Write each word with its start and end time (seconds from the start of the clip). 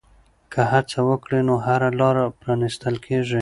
که 0.51 0.61
هڅه 0.71 0.99
وکړې 1.09 1.39
نو 1.47 1.55
هره 1.65 1.89
لاره 1.99 2.23
پرانیستل 2.39 2.95
کېږي. 3.05 3.29